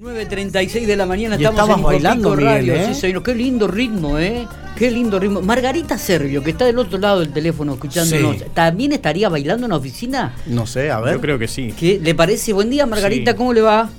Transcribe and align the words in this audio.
9.36 0.00 0.86
de 0.86 0.94
la 0.96 1.06
mañana 1.06 1.34
Y 1.34 1.38
estamos 1.38 1.58
estabas 1.60 1.76
en 1.78 1.82
bailando, 1.84 2.28
Infopico 2.28 2.48
Radio. 2.48 2.72
Miguel, 2.74 2.90
¿eh? 2.90 2.94
Sí, 2.94 3.00
señor. 3.00 3.22
Qué 3.24 3.34
lindo 3.34 3.66
ritmo, 3.66 4.16
¿eh? 4.16 4.46
Qué 4.76 4.92
lindo 4.92 5.18
ritmo. 5.18 5.42
Margarita 5.42 5.98
Servio, 5.98 6.40
que 6.44 6.52
está 6.52 6.66
del 6.66 6.78
otro 6.78 6.98
lado 6.98 7.18
del 7.18 7.32
teléfono 7.32 7.72
escuchándonos, 7.74 8.36
Sí. 8.38 8.44
¿también 8.54 8.92
estaría 8.92 9.28
bailando 9.28 9.66
en 9.66 9.70
la 9.70 9.76
oficina? 9.76 10.36
No 10.46 10.66
sé, 10.68 10.92
a 10.92 11.00
ver. 11.00 11.14
Yo 11.14 11.20
creo 11.20 11.38
que 11.40 11.48
sí. 11.48 11.74
¿Qué 11.76 11.98
le 12.00 12.14
parece? 12.14 12.52
Buen 12.52 12.70
día, 12.70 12.86
Margarita, 12.86 13.32
Sí. 13.32 13.36
¿cómo 13.36 13.52
le 13.52 13.60
va? 13.60 13.90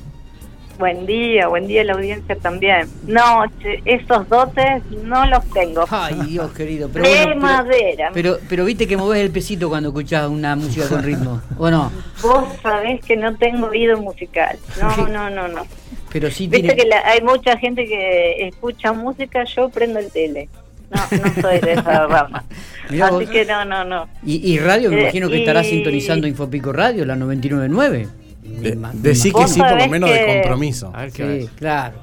Buen 0.79 1.05
día, 1.05 1.49
buen 1.49 1.67
día 1.67 1.81
a 1.81 1.83
la 1.83 1.93
audiencia 1.93 2.37
también. 2.37 2.87
No, 3.05 3.43
esos 3.83 4.29
dotes 4.29 4.81
no 5.03 5.25
los 5.25 5.45
tengo. 5.51 5.83
Ay, 5.89 6.15
Dios 6.29 6.51
querido. 6.53 6.87
Pero, 6.87 7.05
de 7.05 7.25
bueno, 7.25 7.41
madera. 7.41 8.11
pero, 8.13 8.37
pero 8.47 8.63
viste 8.63 8.87
que 8.87 8.95
movés 8.95 9.19
el 9.21 9.29
pesito 9.29 9.67
cuando 9.67 9.89
escuchás 9.89 10.29
una 10.29 10.55
música 10.55 10.87
con 10.87 11.03
ritmo, 11.03 11.41
¿o 11.57 11.69
no? 11.69 11.91
Vos 12.21 12.45
sabés 12.63 13.03
que 13.03 13.17
no 13.17 13.35
tengo 13.35 13.67
oído 13.67 14.01
musical. 14.01 14.57
No, 14.79 15.07
no, 15.09 15.29
no, 15.29 15.49
no. 15.49 15.67
Pero 16.13 16.31
sí 16.31 16.47
Viste 16.47 16.69
tiene... 16.69 16.81
que 16.81 16.87
la- 16.87 17.05
hay 17.05 17.21
mucha 17.21 17.57
gente 17.57 17.85
que 17.85 18.47
escucha 18.47 18.93
música, 18.93 19.43
yo 19.43 19.67
prendo 19.67 19.99
el 19.99 20.09
tele. 20.09 20.47
No, 20.91 21.01
no 21.17 21.41
soy 21.41 21.59
de 21.59 21.73
esa 21.73 22.07
rama. 22.07 22.43
Mirá 22.89 23.07
Así 23.07 23.15
vos. 23.15 23.29
que 23.29 23.45
no, 23.45 23.63
no, 23.65 23.83
no. 23.83 24.07
Y, 24.25 24.53
y 24.53 24.57
radio, 24.59 24.89
me 24.89 24.97
Eh, 24.97 25.01
imagino 25.01 25.29
que 25.29 25.39
estará 25.39 25.61
y- 25.61 25.69
sintonizando 25.69 26.25
Infopico 26.25 26.71
Radio, 26.71 27.05
la 27.05 27.15
999. 27.17 28.07
De- 28.49 28.77
decí 28.93 29.31
que 29.31 29.47
sí, 29.47 29.59
por 29.59 29.77
lo 29.79 29.87
menos 29.87 30.09
de 30.09 30.25
compromiso. 30.41 30.91
A 30.93 31.01
ver 31.03 31.11
qué 31.11 31.41
Sí, 31.41 31.49
claro. 31.55 31.97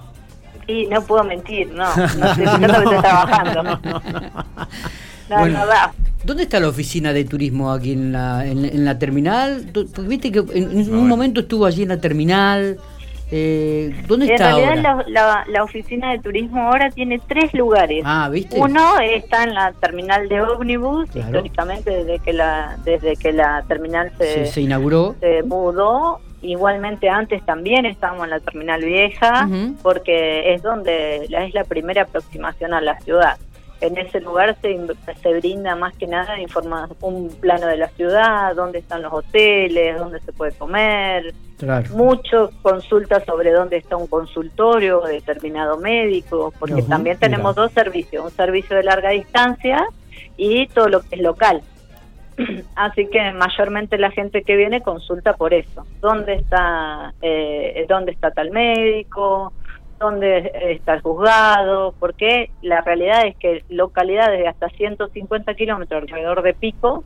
Y 0.69 0.87
no 0.87 1.01
puedo 1.03 1.23
mentir, 1.25 1.69
no. 1.73 1.85
No 1.97 2.35
pensando 2.35 2.67
que 2.67 2.73
estoy 2.85 2.99
trabajando. 2.99 3.81
No, 5.29 5.39
Bueno. 5.41 5.59
no 5.59 5.67
da. 5.67 5.93
¿Dónde 6.25 6.45
está 6.45 6.61
la 6.61 6.69
oficina 6.69 7.13
de 7.13 7.25
turismo 7.25 7.73
aquí 7.73 7.93
en 7.93 8.13
la, 8.13 8.47
en, 8.47 8.65
en 8.65 8.85
la 8.85 8.97
terminal? 8.97 9.69
Porque 9.75 10.03
viste 10.03 10.31
que 10.31 10.39
en, 10.39 10.71
en 10.71 10.79
un 10.79 10.87
bueno. 10.89 11.03
momento 11.05 11.41
estuvo 11.41 11.67
allí 11.67 11.83
en 11.83 11.89
la 11.89 12.01
terminal. 12.01 12.79
Eh, 13.33 13.93
¿Dónde 14.07 14.27
En 14.27 14.33
está 14.35 14.55
realidad 14.57 14.87
ahora? 14.93 15.05
la, 15.09 15.09
la- 15.09 15.45
la 15.49 15.65
oficina 15.65 16.13
de 16.13 16.21
turismo 16.21 16.61
ahora 16.63 16.91
tiene 16.91 17.21
tres 17.27 17.53
lugares. 17.55 18.03
Ah, 18.05 18.29
¿viste? 18.31 18.57
Uno 18.57 19.01
está 19.01 19.43
en 19.43 19.55
la 19.55 19.73
terminal 19.73 20.29
de 20.29 20.41
ómnibus, 20.43 21.11
Claro. 21.11 21.27
históricamente 21.31 21.91
desde 21.91 22.21
que 22.21 22.33
la 22.33 22.77
desde 22.85 23.17
que 23.17 23.33
la 23.33 23.65
terminal 23.67 24.13
se, 24.17 24.47
se, 24.47 24.53
se 24.53 24.61
inauguró. 24.61 25.17
se 25.19 25.43
mudó. 25.43 26.21
Igualmente 26.47 27.09
antes 27.09 27.45
también 27.45 27.87
estábamos 27.87 28.25
en 28.25 28.31
la 28.31 28.41
terminal 28.41 28.83
vieja, 28.85 29.49
porque 29.83 30.55
es 30.55 30.63
donde 30.63 31.25
es 31.25 31.55
la 31.55 31.65
primera 31.65 32.03
aproximación 32.03 32.73
a 32.73 32.81
la 32.81 32.99
ciudad. 33.01 33.37
En 33.81 33.99
ese 33.99 34.21
lugar 34.21 34.57
se, 34.63 34.71
in- 34.71 34.89
se 35.23 35.35
brinda 35.39 35.75
más 35.77 35.95
que 35.97 36.07
nada 36.07 36.41
informa 36.41 36.89
un 37.01 37.29
plano 37.41 37.67
de 37.67 37.77
la 37.77 37.89
ciudad, 37.89 38.55
dónde 38.55 38.79
están 38.79 39.03
los 39.03 39.13
hoteles, 39.13 39.99
dónde 39.99 40.21
se 40.21 40.33
puede 40.33 40.53
comer, 40.53 41.35
Claro. 41.59 41.89
mucho 41.95 42.51
consultas 42.63 43.25
sobre 43.25 43.51
dónde 43.51 43.79
está 43.79 43.97
un 43.97 44.07
consultorio 44.07 45.01
de 45.01 45.15
determinado 45.15 45.79
médico, 45.79 46.53
porque 46.59 46.83
también 46.83 47.19
tenemos 47.19 47.55
mira. 47.55 47.63
dos 47.65 47.73
servicios, 47.73 48.25
un 48.25 48.31
servicio 48.31 48.77
de 48.77 48.83
larga 48.85 49.11
distancia 49.11 49.85
y 50.37 50.67
todo 50.69 50.89
lo 50.89 51.01
que 51.03 51.17
es 51.17 51.21
local. 51.23 51.61
Así 52.77 53.07
que 53.09 53.33
mayormente 53.33 53.99
la 53.99 54.11
gente 54.11 54.43
que 54.43 54.57
viene 54.57 54.83
consulta 54.83 55.35
por 55.35 55.55
eso, 55.55 55.87
dónde 56.01 56.35
está, 56.35 57.15
eh, 57.23 57.87
dónde 57.89 58.13
está 58.13 58.31
tal 58.31 58.51
médico, 58.51 59.53
dónde 59.99 60.53
está 60.73 60.95
el 60.95 61.01
juzgado, 61.01 61.95
porque 61.99 62.51
la 62.63 62.83
realidad 62.83 63.27
es 63.27 63.37
que 63.37 63.65
localidades 63.69 64.41
de 64.41 64.49
hasta 64.49 64.69
150 64.69 65.55
kilómetros 65.55 66.03
alrededor 66.03 66.43
de 66.43 66.55
Pico 66.55 67.05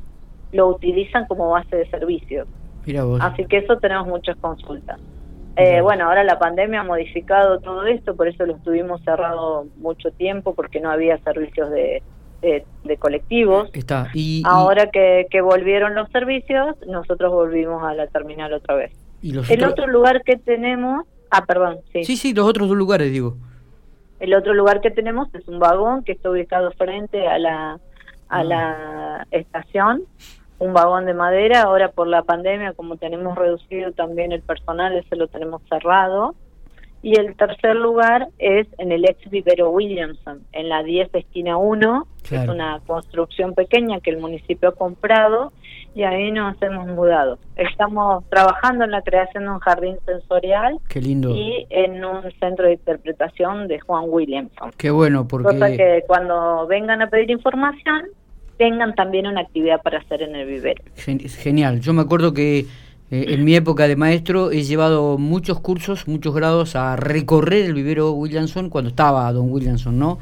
lo 0.52 0.66
utilizan 0.66 1.26
como 1.26 1.50
base 1.50 1.76
de 1.76 1.88
servicio. 1.88 2.46
Mira 2.84 3.04
vos. 3.04 3.20
Así 3.22 3.44
que 3.44 3.58
eso 3.58 3.78
tenemos 3.78 4.08
muchas 4.08 4.36
consultas. 4.38 4.98
Eh, 5.56 5.80
bueno, 5.80 6.06
ahora 6.06 6.24
la 6.24 6.38
pandemia 6.38 6.80
ha 6.80 6.84
modificado 6.84 7.60
todo 7.60 7.84
esto, 7.86 8.16
por 8.16 8.28
eso 8.28 8.46
lo 8.46 8.56
estuvimos 8.56 9.02
cerrado 9.02 9.66
mucho 9.76 10.10
tiempo, 10.12 10.54
porque 10.54 10.80
no 10.80 10.90
había 10.90 11.18
servicios 11.18 11.70
de, 11.70 12.02
de, 12.40 12.64
de 12.84 12.96
colectivos. 12.96 13.70
Está. 13.72 14.08
Y, 14.14 14.40
y- 14.40 14.42
Ahora 14.46 14.90
que, 14.90 15.26
que 15.30 15.40
volvieron 15.40 15.94
los 15.94 16.08
servicios, 16.10 16.76
nosotros 16.86 17.32
volvimos 17.32 17.82
a 17.84 17.94
la 17.94 18.06
terminal 18.06 18.52
otra 18.52 18.74
vez. 18.74 18.92
y 19.22 19.32
los 19.32 19.48
El 19.50 19.58
otros- 19.64 19.72
otro 19.72 19.86
lugar 19.88 20.22
que 20.22 20.36
tenemos, 20.36 21.04
ah, 21.30 21.44
perdón, 21.44 21.78
sí. 21.92 22.04
Sí, 22.04 22.16
sí, 22.16 22.32
los 22.34 22.46
otros 22.46 22.68
dos 22.68 22.76
lugares, 22.76 23.10
digo. 23.12 23.36
El 24.18 24.34
otro 24.34 24.52
lugar 24.54 24.80
que 24.80 24.90
tenemos 24.90 25.34
es 25.34 25.46
un 25.48 25.58
vagón 25.58 26.04
que 26.04 26.12
está 26.12 26.30
ubicado 26.30 26.70
frente 26.72 27.26
a 27.26 27.38
la, 27.38 27.72
a 27.72 27.78
Ah. 28.28 28.44
la 28.44 29.26
estación, 29.30 30.02
un 30.58 30.72
vagón 30.74 31.06
de 31.06 31.14
madera. 31.14 31.62
Ahora 31.62 31.90
por 31.90 32.06
la 32.06 32.22
pandemia, 32.22 32.72
como 32.74 32.96
tenemos 32.96 33.36
reducido 33.36 33.92
también 33.92 34.32
el 34.32 34.42
personal, 34.42 34.94
ese 34.96 35.16
lo 35.16 35.28
tenemos 35.28 35.62
cerrado. 35.68 36.34
Y 37.02 37.18
el 37.18 37.34
tercer 37.34 37.76
lugar 37.76 38.28
es 38.38 38.66
en 38.78 38.92
el 38.92 39.04
ex 39.06 39.30
vivero 39.30 39.70
Williamson, 39.70 40.42
en 40.52 40.68
la 40.68 40.82
10 40.82 41.08
esquina 41.14 41.56
1, 41.56 42.06
que 42.18 42.34
es 42.34 42.42
Claro. 42.42 42.52
una 42.52 42.80
construcción 42.86 43.54
pequeña 43.54 44.00
que 44.00 44.10
el 44.10 44.18
municipio 44.18 44.68
ha 44.68 44.72
comprado 44.74 45.52
y 45.94 46.02
ahí 46.02 46.30
nos 46.30 46.60
hemos 46.62 46.86
mudado. 46.88 47.38
Estamos 47.56 48.22
trabajando 48.28 48.84
en 48.84 48.90
la 48.90 49.00
creación 49.02 49.44
de 49.44 49.50
un 49.50 49.58
jardín 49.60 49.96
sensorial 50.04 50.78
Qué 50.88 51.00
lindo. 51.00 51.30
y 51.34 51.66
en 51.70 52.04
un 52.04 52.30
centro 52.38 52.66
de 52.66 52.74
interpretación 52.74 53.66
de 53.66 53.80
Juan 53.80 54.04
Williamson. 54.06 54.70
Qué 54.76 54.90
bueno, 54.90 55.26
porque... 55.26 55.44
Cosa 55.54 55.70
que 55.70 56.04
cuando 56.06 56.66
vengan 56.66 57.00
a 57.02 57.08
pedir 57.08 57.30
información, 57.30 58.02
tengan 58.58 58.94
también 58.94 59.26
una 59.26 59.40
actividad 59.40 59.80
para 59.82 59.98
hacer 60.00 60.20
en 60.22 60.36
el 60.36 60.46
vivero. 60.46 60.82
Gen- 60.96 61.18
Genial. 61.20 61.80
Yo 61.80 61.94
me 61.94 62.02
acuerdo 62.02 62.34
que 62.34 62.66
eh, 63.10 63.26
en 63.28 63.44
mi 63.44 63.54
época 63.54 63.88
de 63.88 63.96
maestro 63.96 64.50
he 64.50 64.62
llevado 64.62 65.18
muchos 65.18 65.60
cursos, 65.60 66.06
muchos 66.08 66.34
grados 66.34 66.76
a 66.76 66.96
recorrer 66.96 67.66
el 67.66 67.74
vivero 67.74 68.12
Williamson 68.12 68.70
cuando 68.70 68.90
estaba 68.90 69.32
Don 69.32 69.50
Williamson, 69.50 69.98
¿no? 69.98 70.18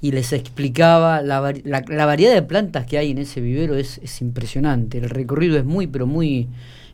Y 0.00 0.10
les 0.10 0.32
explicaba 0.32 1.22
la, 1.22 1.40
vari- 1.40 1.62
la, 1.64 1.84
la 1.86 2.06
variedad 2.06 2.34
de 2.34 2.42
plantas 2.42 2.86
que 2.86 2.98
hay 2.98 3.12
en 3.12 3.18
ese 3.18 3.40
vivero 3.40 3.76
es, 3.76 3.98
es 4.02 4.20
impresionante. 4.20 4.98
El 4.98 5.08
recorrido 5.10 5.56
es 5.56 5.64
muy, 5.64 5.86
pero 5.86 6.06
muy, 6.06 6.48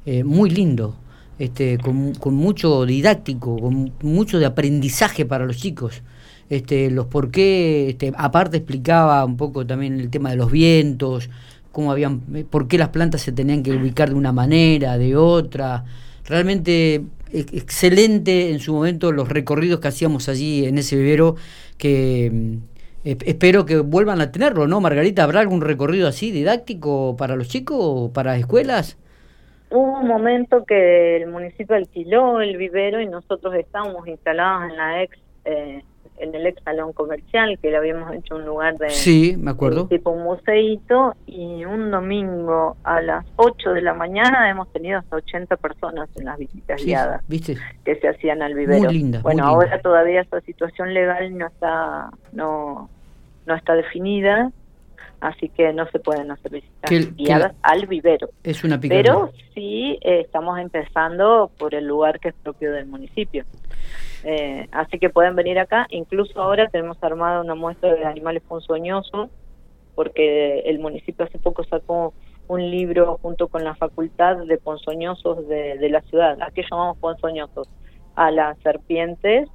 eh, 0.05 0.25
muy 0.25 0.51
lindo. 0.51 0.95
Este, 1.39 1.79
con, 1.79 2.15
con 2.17 2.35
mucho 2.35 2.85
didáctico, 2.85 3.57
con 3.61 3.93
mucho 4.03 4.41
de 4.41 4.47
aprendizaje 4.47 5.25
para 5.25 5.47
los 5.47 5.57
chicos. 5.57 6.03
Este, 6.51 6.91
los 6.91 7.07
por 7.07 7.31
qué, 7.31 7.91
este, 7.91 8.13
aparte 8.17 8.57
explicaba 8.57 9.25
un 9.25 9.37
poco 9.37 9.65
también 9.65 10.01
el 10.01 10.11
tema 10.11 10.31
de 10.31 10.37
los 10.37 10.51
vientos, 10.51 11.31
cómo 11.79 11.93
habían, 11.93 12.23
eh, 12.35 12.45
por 12.49 12.67
qué 12.69 12.77
las 12.79 12.89
plantas 12.91 13.21
se 13.23 13.33
tenían 13.33 13.63
que 13.63 13.71
ubicar 13.73 14.09
de 14.11 14.15
una 14.17 14.33
manera, 14.33 14.99
de 14.99 15.15
otra. 15.17 15.85
Realmente 16.27 17.03
ex- 17.33 17.53
excelente 17.55 18.51
en 18.51 18.59
su 18.61 18.75
momento 18.75 19.13
los 19.13 19.29
recorridos 19.29 19.81
que 19.81 19.89
hacíamos 19.89 20.29
allí 20.29 20.67
en 20.67 20.79
ese 20.79 20.97
vivero 20.97 21.37
que 21.79 22.31
mm, 22.33 23.09
esp- 23.09 23.23
espero 23.27 23.65
que 23.67 23.79
vuelvan 23.79 24.21
a 24.21 24.33
tenerlo, 24.33 24.67
¿no, 24.67 24.81
Margarita? 24.81 25.23
¿Habrá 25.25 25.41
algún 25.41 25.61
recorrido 25.61 26.09
así 26.09 26.33
didáctico 26.33 27.17
para 27.17 27.37
los 27.37 27.49
chicos 27.49 27.79
o 27.81 28.13
para 28.13 28.37
escuelas? 28.37 28.99
Hubo 29.71 30.01
un 30.01 30.09
momento 30.09 30.65
que 30.65 31.17
el 31.19 31.27
municipio 31.31 31.77
alquiló 31.77 32.41
el 32.41 32.57
vivero 32.57 33.01
y 33.03 33.07
nosotros 33.07 33.55
estábamos 33.55 34.09
instalados 34.09 34.71
en 34.71 34.77
la 34.79 35.03
ex 35.03 35.19
eh, 35.45 35.85
en 36.21 36.35
el 36.35 36.47
ex 36.47 36.63
salón 36.63 36.93
comercial 36.93 37.59
que 37.61 37.71
le 37.71 37.77
habíamos 37.77 38.13
hecho 38.15 38.37
un 38.37 38.45
lugar 38.45 38.77
de 38.79 38.91
Sí, 38.91 39.37
me 39.39 39.51
acuerdo. 39.51 39.87
tipo 39.87 40.11
un 40.11 40.23
museíto 40.25 41.15
y 41.27 41.65
un 41.65 41.91
domingo 41.91 42.77
a 42.85 43.01
las 43.01 43.25
8 43.37 43.71
de 43.75 43.83
la 43.83 43.95
mañana 43.95 44.51
hemos 44.51 44.71
tenido 44.73 44.99
hasta 44.99 45.17
80 45.17 45.57
personas 45.57 46.09
en 46.17 46.25
las 46.27 46.39
visitas 46.39 46.81
Sí, 46.81 46.87
guiadas 46.89 47.23
¿Viste? 47.29 47.57
que 47.85 47.97
se 47.97 48.09
hacían 48.09 48.43
al 48.43 48.55
vivero. 48.55 48.85
Muy 48.85 48.93
linda, 48.95 49.21
bueno, 49.23 49.45
muy 49.45 49.51
linda. 49.53 49.65
ahora 49.75 49.83
todavía 49.83 50.21
esa 50.23 50.41
situación 50.43 50.95
legal 50.95 51.37
no 51.37 51.47
está 51.47 52.11
no 52.33 52.91
no 53.47 53.55
está 53.55 53.75
definida, 53.75 54.51
así 55.21 55.49
que 55.49 55.73
no 55.73 55.87
se 55.89 55.99
pueden 56.01 56.31
hacer 56.31 56.53
visitas 56.53 56.91
guiadas 57.17 57.55
al 57.63 57.87
vivero. 57.87 58.29
Es 58.45 58.63
una 58.63 58.79
picardía. 58.79 59.03
Pero 59.13 59.31
sí 59.55 59.99
eh, 60.03 60.21
estamos 60.21 60.59
empezando 60.59 61.51
por 61.59 61.75
el 61.75 61.87
lugar 61.87 62.21
que 62.21 62.29
es 62.29 62.35
propio 62.43 62.71
del 62.73 62.85
municipio. 62.87 63.45
Eh, 64.25 64.67
así 64.73 64.99
que 64.99 65.11
pueden 65.11 65.37
venir 65.37 65.59
acá. 65.59 65.87
Incluso 65.91 66.41
ahora 66.41 66.69
tenemos 66.69 66.97
armada 67.03 67.41
una 67.41 67.55
muestra 67.55 67.95
de 67.95 68.05
animales 68.05 68.43
ponzoñosos, 68.47 69.31
porque 69.95 70.61
el 70.61 70.79
municipio 70.79 71.25
hace 71.25 71.39
poco 71.39 71.65
sacó 71.65 72.15
un 72.49 72.71
libro 72.71 73.19
junto 73.21 73.49
con 73.49 73.65
la 73.65 73.75
facultad 73.75 74.39
de 74.39 74.59
ponzoñosos 74.59 75.47
de, 75.49 75.89
la 75.91 76.01
ciudad. 76.03 76.41
¿A 76.41 76.51
qué 76.51 76.63
llamamos 76.69 76.99
ponzoñosos? 76.99 77.69
A 78.15 78.31
las 78.31 78.59
serpientes 78.61 79.49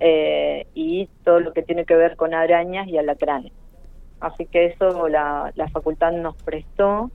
eh, 0.00 0.66
y 0.74 1.08
todo 1.24 1.40
lo 1.40 1.52
que 1.52 1.62
tiene 1.62 1.84
que 1.84 1.94
ver 1.94 2.16
con 2.16 2.34
arañas 2.34 2.88
y 2.88 2.96
alacranes. 2.96 3.52
Así 4.20 4.46
que 4.46 4.66
eso 4.66 5.08
la, 5.08 5.52
la 5.54 5.68
facultad 5.68 6.12
nos 6.12 6.36
prestó 6.42 7.10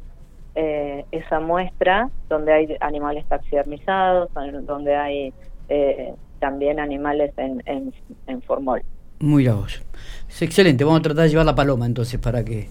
eh, 0.55 1.05
esa 1.11 1.39
muestra 1.39 2.11
donde 2.29 2.53
hay 2.53 2.77
animales 2.79 3.25
taxidermizados, 3.27 4.29
donde 4.65 4.95
hay 4.95 5.33
eh, 5.67 6.13
también 6.43 6.77
animales 6.77 7.31
en, 7.37 7.63
en, 7.65 7.93
en 8.27 8.41
formol. 8.41 8.81
Muy 9.19 9.47
a 9.47 9.53
vos. 9.53 9.81
Es 10.29 10.41
excelente. 10.41 10.83
Vamos 10.83 10.99
a 10.99 11.03
tratar 11.03 11.23
de 11.23 11.29
llevar 11.29 11.45
la 11.45 11.55
paloma 11.55 11.85
entonces 11.85 12.19
para 12.19 12.43
que 12.43 12.67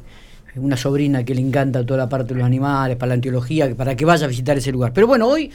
una 0.57 0.77
sobrina 0.77 1.25
que 1.25 1.35
le 1.35 1.41
encanta 1.41 1.83
toda 1.87 1.97
la 1.97 2.09
parte 2.11 2.35
de 2.35 2.41
los 2.41 2.47
animales, 2.47 2.99
para 2.99 3.09
la 3.09 3.15
antiología, 3.15 3.75
para 3.75 3.97
que 3.97 4.05
vaya 4.05 4.27
a 4.27 4.29
visitar 4.29 4.59
ese 4.59 4.71
lugar. 4.73 4.93
Pero 4.93 5.07
bueno, 5.07 5.27
hoy 5.27 5.51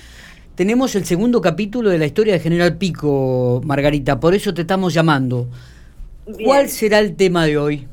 tenemos 0.55 0.95
el 0.95 1.05
segundo 1.05 1.39
capítulo 1.41 1.91
de 1.91 1.99
la 1.99 2.07
historia 2.07 2.33
de 2.33 2.39
General 2.39 2.75
Pico, 2.75 3.61
Margarita, 3.63 4.19
por 4.19 4.33
eso 4.33 4.51
te 4.51 4.61
estamos 4.61 4.95
llamando. 4.95 5.47
¿Cuál 6.43 6.69
será 6.69 6.97
el 6.97 7.15
tema 7.15 7.45
de 7.45 7.59
hoy? 7.59 7.87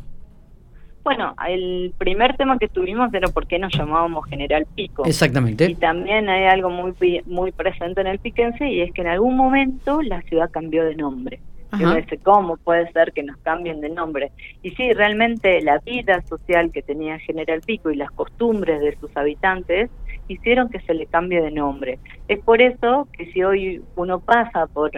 Bueno, 1.05 1.35
el 1.47 1.93
primer 1.99 2.35
tema 2.37 2.59
que 2.59 2.69
tuvimos 2.69 3.13
era 3.13 3.29
por 3.29 3.47
qué 3.47 3.59
nos 3.59 3.73
llamábamos 3.77 4.27
General 4.27 4.67
Pico. 4.75 5.05
Exactamente. 5.05 5.71
Y 5.71 5.75
también 5.75 6.31
hay 6.31 6.47
algo 6.47 6.71
muy 6.71 6.95
muy 7.27 7.53
presente 7.53 8.01
en 8.01 8.07
el 8.07 8.19
piquense 8.19 8.67
y 8.67 8.81
es 8.81 8.91
que 8.93 9.03
en 9.03 9.09
algún 9.09 9.37
momento 9.37 10.01
la 10.01 10.23
ciudad 10.23 10.51
cambió 10.51 10.83
de 10.85 10.97
nombre. 10.97 11.41
Y 11.79 11.83
uno 11.83 11.97
dice, 11.97 12.19
¿cómo 12.19 12.57
puede 12.57 12.91
ser 12.93 13.13
que 13.13 13.25
nos 13.25 13.37
cambien 13.39 13.81
de 13.81 13.89
nombre? 13.89 14.31
Y 14.63 14.71
sí, 14.71 14.93
realmente 14.93 15.61
la 15.61 15.79
vida 15.81 16.23
social 16.23 16.71
que 16.71 16.83
tenía 16.83 17.19
General 17.19 17.61
Pico 17.63 17.91
y 17.91 17.97
las 17.97 18.13
costumbres 18.13 18.81
de 18.81 18.97
sus 18.99 19.15
habitantes 19.17 19.91
hicieron 20.29 20.69
que 20.69 20.81
se 20.81 20.95
le 20.95 21.07
cambie 21.07 21.43
de 21.43 21.51
nombre. 21.51 21.99
Es 22.29 22.39
por 22.39 22.63
eso 22.63 23.09
que 23.13 23.27
si 23.33 23.43
hoy 23.43 23.83
uno 23.97 24.21
pasa 24.21 24.69
por, 24.69 24.93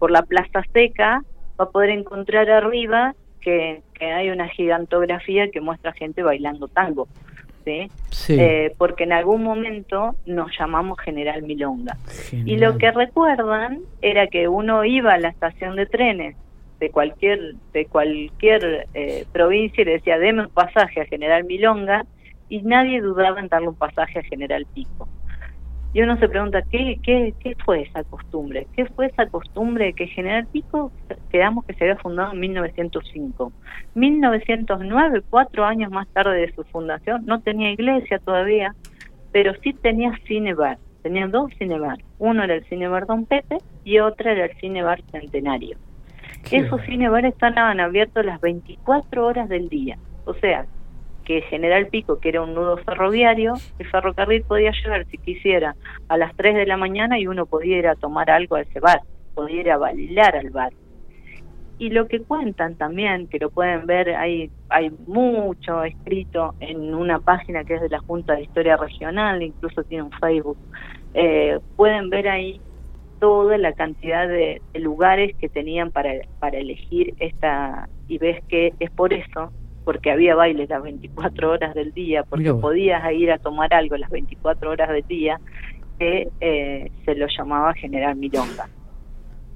por 0.00 0.10
la 0.10 0.22
Plaza 0.22 0.62
Seca, 0.72 1.22
va 1.60 1.64
a 1.64 1.70
poder 1.70 1.90
encontrar 1.90 2.50
arriba 2.50 3.14
que, 3.46 3.82
hay 4.00 4.30
una 4.30 4.48
gigantografía 4.48 5.48
que 5.50 5.60
muestra 5.60 5.92
gente 5.92 6.22
bailando 6.22 6.66
tango. 6.68 7.06
¿sí? 7.64 7.90
Eh, 8.28 8.74
porque 8.76 9.04
en 9.04 9.12
algún 9.12 9.42
momento 9.42 10.16
nos 10.26 10.50
llamamos 10.58 10.98
General 11.00 11.42
Milonga. 11.42 11.96
Y 12.32 12.58
lo 12.58 12.76
que 12.76 12.90
recuerdan 12.90 13.80
era 14.02 14.26
que 14.26 14.48
uno 14.48 14.84
iba 14.84 15.14
a 15.14 15.18
la 15.18 15.28
estación 15.28 15.76
de 15.76 15.86
trenes 15.86 16.36
de 16.80 16.90
cualquier 16.90 17.54
de 17.72 17.86
cualquier 17.86 18.86
eh, 18.92 19.24
provincia 19.32 19.80
y 19.80 19.84
le 19.86 19.92
decía, 19.92 20.18
deme 20.18 20.42
un 20.42 20.50
pasaje 20.50 21.00
a 21.00 21.06
General 21.06 21.42
Milonga, 21.44 22.04
y 22.48 22.60
nadie 22.62 23.00
dudaba 23.00 23.40
en 23.40 23.48
darle 23.48 23.68
un 23.68 23.74
pasaje 23.74 24.18
a 24.18 24.22
General 24.22 24.66
Pico. 24.74 25.08
Y 25.96 26.02
uno 26.02 26.18
se 26.18 26.28
pregunta, 26.28 26.60
¿qué, 26.70 27.00
qué, 27.02 27.32
qué 27.40 27.56
fue 27.64 27.80
esa 27.80 28.04
costumbre? 28.04 28.66
¿Qué 28.76 28.84
fue 28.84 29.06
esa 29.06 29.24
costumbre 29.28 29.94
que 29.94 30.06
General 30.06 30.46
Pico, 30.46 30.92
quedamos 31.30 31.64
que 31.64 31.72
se 31.72 31.84
había 31.84 31.96
fundado 31.96 32.34
en 32.34 32.40
1905? 32.40 33.50
1909, 33.94 35.22
cuatro 35.30 35.64
años 35.64 35.90
más 35.90 36.06
tarde 36.08 36.38
de 36.38 36.52
su 36.54 36.64
fundación, 36.64 37.24
no 37.24 37.40
tenía 37.40 37.70
iglesia 37.70 38.18
todavía, 38.18 38.74
pero 39.32 39.54
sí 39.62 39.72
tenía 39.72 40.12
cine 40.26 40.52
bar. 40.52 40.76
Tenía 41.02 41.28
dos 41.28 41.50
cinebar. 41.56 41.96
Uno 42.18 42.44
era 42.44 42.56
el 42.56 42.64
cinebar 42.66 43.06
Don 43.06 43.24
Pepe 43.24 43.56
y 43.82 43.98
otro 43.98 44.28
era 44.28 44.44
el 44.44 44.56
cinebar 44.58 45.00
Centenario. 45.10 45.78
Esos 46.50 46.82
cinebares 46.82 47.32
estaban 47.32 47.80
abiertos 47.80 48.22
las 48.22 48.38
24 48.42 49.26
horas 49.26 49.48
del 49.48 49.70
día. 49.70 49.96
O 50.26 50.34
sea, 50.34 50.66
que 51.26 51.42
General 51.42 51.88
Pico, 51.88 52.20
que 52.20 52.30
era 52.30 52.42
un 52.42 52.54
nudo 52.54 52.78
ferroviario, 52.78 53.54
el 53.78 53.90
ferrocarril 53.90 54.42
podía 54.44 54.70
llegar 54.70 55.04
si 55.10 55.18
quisiera 55.18 55.74
a 56.08 56.16
las 56.16 56.34
3 56.36 56.54
de 56.54 56.66
la 56.66 56.76
mañana 56.76 57.18
y 57.18 57.26
uno 57.26 57.46
podía 57.46 57.78
ir 57.78 57.88
a 57.88 57.96
tomar 57.96 58.30
algo 58.30 58.54
a 58.54 58.62
ese 58.62 58.80
bar, 58.80 59.00
podía 59.34 59.60
ir 59.60 59.70
a 59.70 59.76
bailar 59.76 60.36
al 60.36 60.50
bar. 60.50 60.72
Y 61.78 61.90
lo 61.90 62.06
que 62.06 62.22
cuentan 62.22 62.76
también, 62.76 63.26
que 63.26 63.38
lo 63.38 63.50
pueden 63.50 63.86
ver, 63.86 64.14
hay, 64.14 64.50
hay 64.70 64.90
mucho 65.06 65.82
escrito 65.82 66.54
en 66.60 66.94
una 66.94 67.18
página 67.18 67.64
que 67.64 67.74
es 67.74 67.82
de 67.82 67.90
la 67.90 67.98
Junta 67.98 68.34
de 68.34 68.44
Historia 68.44 68.76
Regional, 68.76 69.42
incluso 69.42 69.82
tiene 69.82 70.04
un 70.04 70.12
Facebook, 70.12 70.56
eh, 71.12 71.58
pueden 71.74 72.08
ver 72.08 72.28
ahí 72.28 72.60
toda 73.18 73.58
la 73.58 73.72
cantidad 73.72 74.28
de, 74.28 74.62
lugares 74.74 75.34
que 75.36 75.48
tenían 75.48 75.90
para 75.90 76.12
elegir 76.52 77.14
esta, 77.18 77.88
y 78.06 78.18
ves 78.18 78.42
que 78.44 78.72
es 78.78 78.90
por 78.90 79.12
eso 79.12 79.50
porque 79.86 80.10
había 80.10 80.34
bailes 80.34 80.68
las 80.68 80.82
24 80.82 81.48
horas 81.48 81.72
del 81.72 81.94
día, 81.94 82.24
porque 82.24 82.52
podías 82.52 83.00
ir 83.12 83.30
a 83.30 83.38
tomar 83.38 83.72
algo 83.72 83.96
las 83.96 84.10
24 84.10 84.68
horas 84.68 84.88
del 84.88 85.06
día, 85.06 85.38
que 85.96 86.28
eh, 86.40 86.90
se 87.04 87.14
lo 87.14 87.28
llamaba 87.28 87.72
General 87.72 88.16
Milonga. 88.16 88.68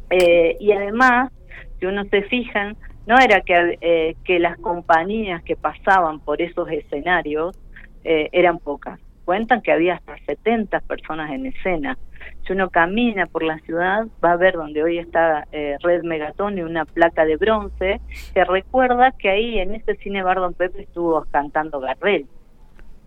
Eh, 0.08 0.56
y 0.60 0.70
además, 0.70 1.32
si 1.80 1.86
uno 1.86 2.04
se 2.04 2.22
fijan, 2.22 2.76
no 3.08 3.18
era 3.18 3.40
que, 3.40 3.76
eh, 3.80 4.14
que 4.22 4.38
las 4.38 4.56
compañías 4.58 5.42
que 5.42 5.56
pasaban 5.56 6.20
por 6.20 6.40
esos 6.40 6.70
escenarios 6.70 7.58
eran 8.04 8.60
pocas, 8.60 9.00
cuentan 9.30 9.62
que 9.62 9.70
había 9.70 9.94
hasta 9.94 10.18
70 10.26 10.80
personas 10.80 11.30
en 11.30 11.46
escena. 11.46 11.96
Si 12.44 12.52
uno 12.52 12.68
camina 12.68 13.26
por 13.26 13.44
la 13.44 13.60
ciudad, 13.60 14.08
va 14.24 14.32
a 14.32 14.36
ver 14.36 14.54
donde 14.54 14.82
hoy 14.82 14.98
está 14.98 15.46
eh, 15.52 15.76
Red 15.84 16.02
Megatón 16.02 16.58
y 16.58 16.62
una 16.62 16.84
placa 16.84 17.24
de 17.24 17.36
bronce 17.36 18.00
que 18.34 18.44
recuerda 18.44 19.12
que 19.12 19.30
ahí 19.30 19.60
en 19.60 19.76
ese 19.76 19.94
cine 19.98 20.24
Bar 20.24 20.38
Don 20.38 20.54
Pepe 20.54 20.82
estuvo 20.82 21.24
cantando 21.30 21.78
Gardel. 21.78 22.26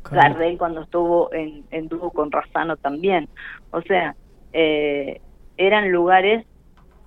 Gardel 0.10 0.58
cuando 0.58 0.84
estuvo 0.84 1.34
en, 1.34 1.66
en 1.72 1.90
dúo 1.90 2.10
con 2.12 2.32
Razano 2.32 2.78
también. 2.78 3.28
O 3.72 3.82
sea, 3.82 4.16
eh, 4.54 5.20
eran 5.58 5.92
lugares 5.92 6.46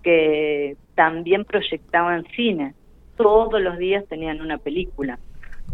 que 0.03 0.77
también 0.95 1.47
proyectaban 1.47 2.27
cine. 2.37 2.75
Todos 3.17 3.63
los 3.63 3.79
días 3.79 4.05
tenían 4.09 4.43
una 4.43 4.59
película. 4.59 5.19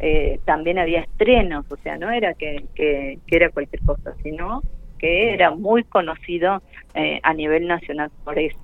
Eh, 0.00 0.40
también 0.44 0.78
había 0.78 1.00
estrenos, 1.00 1.64
o 1.70 1.76
sea, 1.76 1.96
no 1.96 2.10
era 2.10 2.34
que, 2.34 2.64
que, 2.74 3.18
era 3.28 3.50
cualquier 3.50 3.82
cosa, 3.82 4.14
sino 4.22 4.62
que 4.98 5.32
era 5.32 5.52
muy 5.52 5.84
conocido 5.84 6.62
eh, 6.94 7.20
a 7.22 7.34
nivel 7.34 7.66
nacional 7.68 8.10
por 8.24 8.38
eso. 8.38 8.58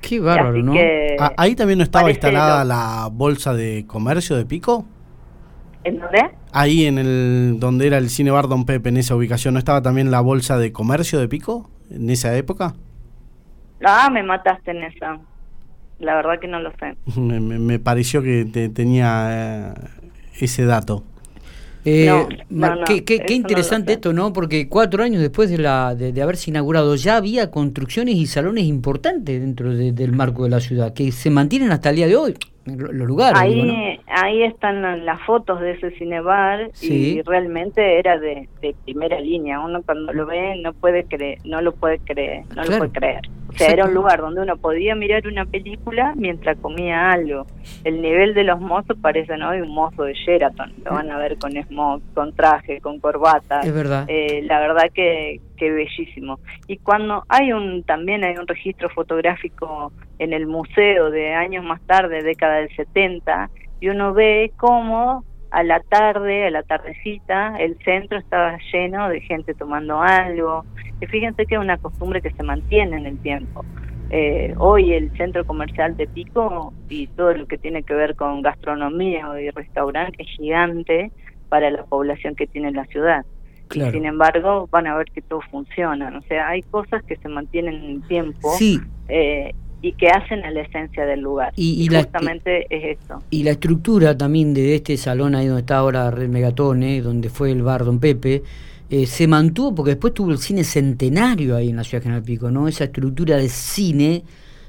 Qué 0.00 0.18
bárbaro, 0.18 0.62
¿no? 0.62 0.74
Ah, 1.18 1.32
¿Ahí 1.36 1.54
también 1.54 1.78
no 1.78 1.84
estaba 1.84 2.10
instalada 2.10 2.64
la 2.64 3.08
bolsa 3.12 3.54
de 3.54 3.84
comercio 3.86 4.36
de 4.36 4.46
Pico? 4.46 4.86
¿En 5.84 5.98
dónde? 5.98 6.30
Ahí 6.52 6.86
en 6.86 6.98
el 6.98 7.56
donde 7.58 7.86
era 7.86 7.98
el 7.98 8.10
cine 8.10 8.30
bar 8.30 8.48
Don 8.48 8.64
Pepe, 8.64 8.88
en 8.88 8.96
esa 8.96 9.14
ubicación, 9.14 9.54
¿no 9.54 9.58
estaba 9.58 9.82
también 9.82 10.10
la 10.10 10.20
bolsa 10.20 10.58
de 10.58 10.72
comercio 10.72 11.18
de 11.20 11.28
Pico 11.28 11.70
en 11.90 12.10
esa 12.10 12.36
época? 12.36 12.74
Ah, 13.84 14.10
me 14.10 14.22
mataste 14.22 14.72
en 14.72 14.82
esa. 14.82 15.18
La 15.98 16.14
verdad 16.14 16.40
que 16.40 16.48
no 16.48 16.60
lo 16.60 16.72
sé. 16.72 16.96
me, 17.20 17.78
pareció 17.78 18.22
que 18.22 18.44
tenía 18.74 19.72
eh, 19.72 19.74
ese 20.46 20.64
dato. 20.64 21.04
Eh, 21.84 22.10
qué, 23.06 23.34
interesante 23.34 23.94
esto, 23.94 24.12
¿no? 24.12 24.32
Porque 24.32 24.68
cuatro 24.68 25.02
años 25.02 25.22
después 25.22 25.48
de, 25.48 25.58
la, 25.58 25.94
de, 25.94 26.20
haberse 26.20 26.50
inaugurado 26.50 26.94
ya 26.94 27.16
había 27.16 27.50
construcciones 27.50 28.16
y 28.16 28.26
salones 28.26 28.64
importantes 28.64 29.40
dentro 29.40 29.74
del 29.74 30.12
marco 30.12 30.44
de 30.44 30.50
la 30.50 30.60
ciudad 30.60 30.92
que 30.92 31.10
se 31.10 31.30
mantienen 31.30 31.72
hasta 31.72 31.90
el 31.90 31.96
día 31.96 32.06
de 32.06 32.16
hoy 32.16 32.34
los 32.66 33.08
lugares. 33.08 33.40
Ahí, 33.40 33.98
ahí 34.06 34.42
están 34.42 35.04
las 35.04 35.20
fotos 35.22 35.60
de 35.60 35.72
ese 35.72 35.90
cinebar 35.92 36.70
y 36.82 37.22
realmente 37.22 37.98
era 37.98 38.18
de, 38.18 38.48
primera 38.84 39.18
línea. 39.20 39.60
Uno 39.60 39.82
cuando 39.82 40.12
lo 40.12 40.26
ve 40.26 40.56
no 40.62 40.72
puede 40.72 41.04
creer, 41.04 41.38
no 41.44 41.60
lo 41.60 41.72
puede 41.72 41.98
creer, 42.00 42.44
no 42.54 42.64
lo 42.64 42.78
puede 42.78 42.90
creer. 42.92 43.22
O 43.50 43.58
sea, 43.58 43.72
era 43.72 43.84
un 43.84 43.94
lugar 43.94 44.20
donde 44.20 44.42
uno 44.42 44.56
podía 44.56 44.94
mirar 44.94 45.26
una 45.26 45.44
película 45.44 46.14
mientras 46.16 46.56
comía 46.58 47.10
algo. 47.10 47.46
El 47.84 48.00
nivel 48.00 48.34
de 48.34 48.44
los 48.44 48.60
mozos 48.60 48.96
parece 49.00 49.36
no 49.36 49.50
un 49.50 49.74
mozo 49.74 50.04
de 50.04 50.14
Sheraton. 50.14 50.72
Lo 50.84 50.92
van 50.92 51.10
a 51.10 51.18
ver 51.18 51.36
con 51.36 51.52
smog, 51.52 52.00
con 52.14 52.32
traje, 52.34 52.80
con 52.80 53.00
corbata. 53.00 53.60
Es 53.60 53.74
verdad. 53.74 54.04
Eh, 54.08 54.42
la 54.44 54.60
verdad 54.60 54.84
que, 54.94 55.40
que 55.56 55.70
bellísimo. 55.70 56.38
Y 56.68 56.78
cuando 56.78 57.24
hay 57.28 57.52
un 57.52 57.82
también 57.82 58.24
hay 58.24 58.36
un 58.36 58.46
registro 58.46 58.88
fotográfico 58.90 59.92
en 60.18 60.32
el 60.32 60.46
museo 60.46 61.10
de 61.10 61.34
años 61.34 61.64
más 61.64 61.80
tarde, 61.82 62.22
década 62.22 62.56
del 62.56 62.74
70, 62.76 63.50
y 63.80 63.88
uno 63.88 64.12
ve 64.12 64.52
cómo 64.56 65.24
a 65.50 65.62
la 65.62 65.80
tarde, 65.80 66.46
a 66.46 66.50
la 66.50 66.62
tardecita, 66.62 67.56
el 67.58 67.76
centro 67.84 68.18
estaba 68.18 68.58
lleno 68.72 69.08
de 69.08 69.20
gente 69.20 69.54
tomando 69.54 70.00
algo. 70.00 70.64
Y 71.00 71.06
fíjense 71.06 71.46
que 71.46 71.54
es 71.56 71.60
una 71.60 71.78
costumbre 71.78 72.20
que 72.22 72.30
se 72.30 72.42
mantiene 72.42 72.96
en 72.98 73.06
el 73.06 73.18
tiempo. 73.18 73.64
Eh, 74.10 74.54
hoy 74.58 74.92
el 74.92 75.16
centro 75.16 75.46
comercial 75.46 75.96
de 75.96 76.08
Pico 76.08 76.72
y 76.88 77.06
todo 77.08 77.32
lo 77.32 77.46
que 77.46 77.58
tiene 77.58 77.84
que 77.84 77.94
ver 77.94 78.16
con 78.16 78.42
gastronomía 78.42 79.28
y 79.40 79.50
restaurante 79.50 80.22
es 80.22 80.28
gigante 80.36 81.12
para 81.48 81.70
la 81.70 81.84
población 81.84 82.34
que 82.34 82.46
tiene 82.46 82.72
la 82.72 82.84
ciudad. 82.86 83.24
sin 83.70 84.04
embargo, 84.04 84.68
van 84.70 84.88
a 84.88 84.96
ver 84.96 85.06
que 85.12 85.22
todo 85.22 85.40
funciona. 85.50 86.16
O 86.18 86.22
sea, 86.22 86.48
hay 86.48 86.62
cosas 86.62 87.04
que 87.04 87.16
se 87.16 87.28
mantienen 87.28 87.74
en 87.74 87.90
el 87.90 88.02
tiempo. 88.08 88.52
Sí. 88.56 88.80
Eh, 89.08 89.52
y 89.82 89.92
que 89.92 90.08
hacen 90.08 90.44
a 90.44 90.50
la 90.50 90.62
esencia 90.62 91.04
del 91.06 91.20
lugar. 91.20 91.52
Y, 91.56 91.88
justamente 91.88 92.66
es 92.68 92.98
esto. 92.98 93.22
Y 93.30 93.42
la 93.42 93.52
estructura 93.52 94.16
también 94.16 94.52
de 94.52 94.74
este 94.74 94.96
salón 94.96 95.34
ahí 95.34 95.46
donde 95.46 95.60
está 95.60 95.78
ahora 95.78 96.10
Red 96.10 96.28
Megatone, 96.28 97.00
donde 97.00 97.30
fue 97.30 97.50
el 97.50 97.62
bar 97.62 97.84
Don 97.84 97.98
Pepe, 97.98 98.42
eh, 98.90 99.06
se 99.06 99.26
mantuvo 99.26 99.74
porque 99.74 99.92
después 99.92 100.12
tuvo 100.12 100.32
el 100.32 100.38
cine 100.38 100.64
centenario 100.64 101.56
ahí 101.56 101.70
en 101.70 101.76
la 101.76 101.84
ciudad 101.84 102.02
de 102.02 102.04
General 102.04 102.24
Pico, 102.24 102.50
¿no? 102.50 102.68
Esa 102.68 102.84
estructura 102.84 103.36
de 103.36 103.48
cine 103.48 104.22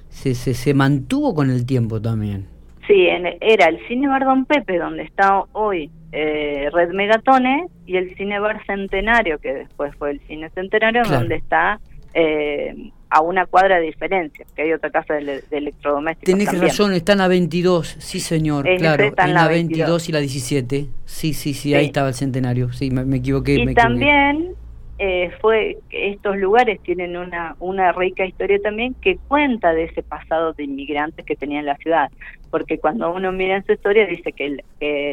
se, 0.10 0.36
se, 0.36 0.54
se 0.54 0.74
mantuvo 0.74 1.34
con 1.34 1.50
el 1.50 1.66
tiempo 1.66 2.02
también. 2.02 2.46
Sí, 2.88 3.08
era 3.40 3.68
el 3.68 3.80
cine 3.88 4.08
bar 4.08 4.26
Don 4.26 4.46
Pepe, 4.46 4.78
donde 4.78 5.04
está 5.04 5.44
hoy 5.54 5.90
eh, 6.12 6.70
Red 6.72 6.92
Megatone, 6.92 7.68
y 7.86 7.96
el 7.96 8.16
cine 8.16 8.40
bar 8.40 8.66
Centenario, 8.66 9.40
que 9.40 9.54
después 9.54 9.96
fue 9.96 10.12
el 10.12 10.20
cine 10.22 10.50
Centenario, 10.52 11.04
donde 11.04 11.36
está... 11.36 11.80
Eh, 12.14 12.92
a 13.12 13.22
una 13.22 13.46
cuadra 13.46 13.76
de 13.76 13.88
diferencia, 13.88 14.46
que 14.56 14.62
hay 14.62 14.72
otra 14.72 14.90
casa 14.90 15.16
de, 15.16 15.44
electrodomésticos. 15.52 16.34
Tenés 16.34 16.60
razón, 16.60 16.94
están 16.94 17.20
a 17.20 17.28
22, 17.28 17.98
sí 18.00 18.22
señor, 18.22 18.66
claro, 18.78 19.14
en 19.18 19.34
la 19.34 19.48
22. 19.50 20.10
y 20.10 20.12
la 20.14 20.20
17. 20.20 20.88
Sí, 21.06 21.34
sí, 21.34 21.54
sí, 21.54 21.76
ahí 21.76 21.88
estaba 21.88 22.08
el 22.08 22.14
centenario, 22.14 22.72
sí, 22.72 22.90
me, 22.90 23.18
equivoqué. 23.18 23.56
Y 23.56 23.74
también 23.74 24.56
eh, 24.98 25.30
fue 25.42 25.78
estos 25.90 26.38
lugares 26.38 26.80
tienen 26.84 27.18
una, 27.18 27.56
una 27.60 27.92
rica 27.92 28.26
historia 28.26 28.60
también 28.62 28.94
que 28.94 29.18
cuenta 29.28 29.74
de 29.74 29.86
ese 29.86 30.04
pasado 30.04 30.54
de 30.54 30.64
inmigrantes 30.64 31.26
que 31.26 31.36
tenía 31.36 31.60
en 31.60 31.66
la 31.66 31.76
ciudad, 31.78 32.10
porque 32.50 32.78
cuando 32.78 33.12
uno 33.12 33.34
mira 33.34 33.58
en 33.58 33.66
su 33.66 33.74
historia 33.74 34.06
dice 34.06 34.32
que, 34.32 34.64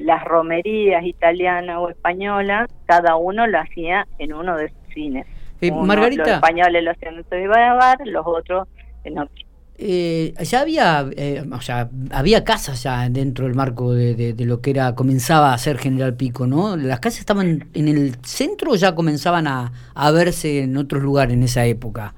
las 0.03 0.25
romerías 0.25 1.05
italianas 1.05 1.79
o 1.79 1.89
españolas, 1.89 2.69
cada 2.87 3.17
uno 3.17 3.49
lo 3.49 3.59
hacía 3.59 4.07
en 4.19 4.35
uno 4.35 4.57
de 4.57 4.69
sus 4.69 4.95
cines. 4.95 5.27
Eh, 5.61 5.73
Margarita. 5.73 6.23
Los 6.23 6.33
españoles 6.35 6.85
lo 6.85 6.91
hacían 6.93 7.15
en 7.31 7.49
bar, 7.49 7.99
los 8.05 8.27
otros 8.27 8.69
en 9.05 9.19
otro. 9.19 9.49
Eh, 9.81 10.35
ya 10.41 10.63
había, 10.63 11.09
eh, 11.17 11.45
o 11.53 11.61
sea, 11.61 11.89
había 12.11 12.43
casas 12.43 12.83
ya 12.83 13.09
dentro 13.09 13.45
del 13.45 13.55
marco 13.55 13.95
de, 13.95 14.35
lo 14.41 14.61
que 14.61 14.71
era 14.71 14.97
comenzaba 14.97 15.55
a 15.55 15.59
ser 15.59 15.79
General 15.79 16.17
Pico, 16.17 16.49
¿no? 16.49 16.77
Las 16.77 16.99
casas 16.99 17.21
estaban 17.21 17.69
en 17.75 17.87
el 17.87 18.17
centro 18.25 18.73
o 18.73 18.75
ya 18.75 18.97
comenzaban 18.97 19.47
a, 19.47 19.71
verse 20.13 20.65
en 20.65 20.77
otros 20.77 21.01
lugares 21.01 21.35
en 21.35 21.45
esa 21.45 21.65
época. 21.65 22.13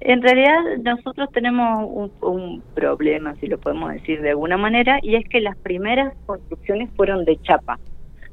En 0.00 0.20
realidad 0.20 0.58
nosotros 0.84 1.30
tenemos 1.32 2.12
un, 2.20 2.62
problema, 2.74 3.34
si 3.36 3.46
lo 3.46 3.58
podemos 3.58 3.94
decir 3.94 4.20
de 4.20 4.30
alguna 4.30 4.58
manera, 4.58 4.98
y 5.02 5.14
es 5.14 5.26
que 5.30 5.40
las 5.40 5.56
primeras 5.56 6.12
construcciones 6.26 6.90
fueron 6.94 7.24
de 7.24 7.40
chapa. 7.40 7.78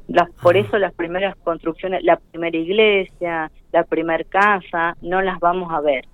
Las, 0.08 0.30
por 0.42 0.58
eso 0.58 0.78
las 0.78 0.94
primeras 0.94 1.36
construcciones, 1.38 2.04
la 2.04 2.18
primera 2.18 2.58
iglesia, 2.58 3.52
la 3.72 3.84
primera 3.84 4.24
casa, 4.26 4.96
no 5.02 5.22
las 5.22 5.40
vamos 5.40 5.72
a 5.72 5.82
ver. 5.82 6.06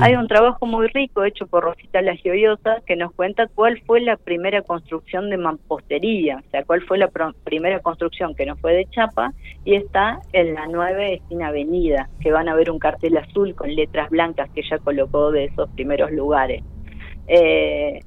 Hay 0.00 0.16
un 0.16 0.26
trabajo 0.26 0.66
muy 0.66 0.88
rico 0.88 1.22
hecho 1.22 1.46
por 1.46 1.62
Rosita 1.62 2.02
La 2.02 2.16
Gioiosa 2.16 2.80
que 2.84 2.96
nos 2.96 3.12
cuenta 3.12 3.46
cuál 3.46 3.80
fue 3.86 4.00
la 4.00 4.16
primera 4.16 4.62
construcción 4.62 5.30
de 5.30 5.36
mampostería, 5.36 6.42
o 6.44 6.50
sea, 6.50 6.64
cuál 6.64 6.82
fue 6.82 6.98
la 6.98 7.08
primera 7.44 7.78
construcción 7.80 8.34
que 8.34 8.46
no 8.46 8.56
fue 8.56 8.74
de 8.74 8.86
chapa 8.86 9.32
y 9.64 9.74
está 9.74 10.20
en 10.32 10.54
la 10.54 10.66
nueva 10.66 11.04
esquina 11.06 11.48
avenida, 11.48 12.08
que 12.20 12.32
van 12.32 12.48
a 12.48 12.56
ver 12.56 12.70
un 12.70 12.80
cartel 12.80 13.16
azul 13.16 13.54
con 13.54 13.74
letras 13.74 14.10
blancas 14.10 14.50
que 14.50 14.60
ella 14.60 14.78
colocó 14.78 15.30
de 15.30 15.44
esos 15.44 15.70
primeros 15.70 16.10
lugares. 16.10 16.64
Eh, 17.28 18.00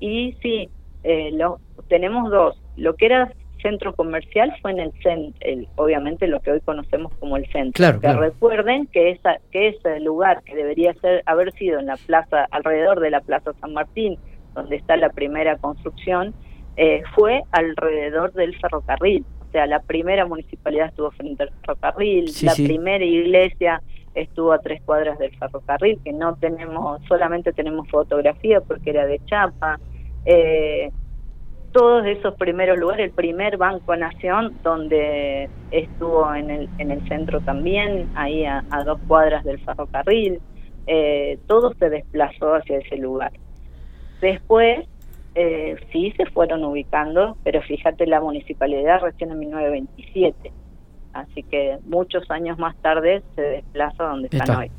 y 0.00 0.32
sí, 0.40 0.70
eh, 1.02 1.30
lo, 1.32 1.60
tenemos 1.88 2.30
dos, 2.30 2.58
lo 2.76 2.94
que 2.94 3.06
era 3.06 3.32
centro 3.62 3.94
comercial 3.94 4.54
fue 4.62 4.72
en 4.72 4.80
el 4.80 4.92
centro, 5.02 5.70
obviamente 5.76 6.26
lo 6.26 6.40
que 6.40 6.52
hoy 6.52 6.60
conocemos 6.60 7.12
como 7.18 7.36
el 7.36 7.46
centro. 7.50 7.72
Claro, 7.72 8.00
que 8.00 8.12
recuerden 8.12 8.86
que 8.86 9.10
esa 9.10 9.38
que 9.50 9.68
ese 9.68 10.00
lugar 10.00 10.42
que 10.44 10.54
debería 10.54 10.94
ser 10.94 11.22
haber 11.26 11.52
sido 11.52 11.78
en 11.78 11.86
la 11.86 11.96
plaza 11.96 12.46
alrededor 12.50 13.00
de 13.00 13.10
la 13.10 13.20
Plaza 13.20 13.52
San 13.60 13.72
Martín, 13.72 14.18
donde 14.54 14.76
está 14.76 14.96
la 14.96 15.10
primera 15.10 15.56
construcción, 15.56 16.34
eh, 16.76 17.02
fue 17.14 17.42
alrededor 17.52 18.32
del 18.32 18.58
ferrocarril. 18.58 19.24
O 19.48 19.50
sea, 19.50 19.66
la 19.66 19.80
primera 19.80 20.26
municipalidad 20.26 20.88
estuvo 20.88 21.10
frente 21.12 21.44
al 21.44 21.50
ferrocarril, 21.60 22.30
la 22.42 22.54
primera 22.54 23.04
iglesia 23.04 23.82
estuvo 24.14 24.52
a 24.52 24.58
tres 24.58 24.82
cuadras 24.82 25.18
del 25.18 25.36
ferrocarril, 25.38 25.98
que 26.04 26.12
no 26.12 26.36
tenemos, 26.36 27.00
solamente 27.06 27.52
tenemos 27.52 27.88
fotografía 27.88 28.60
porque 28.60 28.90
era 28.90 29.06
de 29.06 29.20
chapa. 29.26 29.78
Eh, 30.24 30.90
todos 31.72 32.06
esos 32.06 32.34
primeros 32.34 32.78
lugares, 32.78 33.06
el 33.06 33.12
primer 33.12 33.56
Banco 33.56 33.94
Nación, 33.96 34.56
donde 34.62 35.48
estuvo 35.70 36.34
en 36.34 36.50
el, 36.50 36.68
en 36.78 36.90
el 36.90 37.06
centro 37.08 37.40
también, 37.40 38.08
ahí 38.14 38.44
a, 38.44 38.62
dos 38.84 38.98
cuadras 39.06 39.44
del 39.44 39.58
ferrocarril, 39.60 40.40
eh, 40.86 41.38
todo 41.46 41.74
se 41.74 41.90
desplazó 41.90 42.54
hacia 42.54 42.78
ese 42.78 42.96
lugar. 42.96 43.32
Después, 44.20 44.86
eh, 45.34 45.76
sí 45.92 46.12
se 46.16 46.26
fueron 46.26 46.64
ubicando, 46.64 47.36
pero 47.44 47.60
fíjate, 47.62 48.06
la 48.06 48.20
municipalidad 48.20 49.00
recién 49.00 49.30
en 49.30 49.38
1927 49.38 50.52
así 51.12 51.42
que 51.42 51.78
muchos 51.84 52.30
años 52.30 52.58
más 52.58 52.76
tarde 52.76 53.22
se 53.34 53.42
desplaza 53.42 54.04
donde 54.04 54.28
están 54.30 54.56
hoy. 54.56 54.70